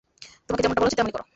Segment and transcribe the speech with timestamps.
[0.45, 1.25] তোমাকে যেমনটা বলা হচ্ছে তেমনই করো।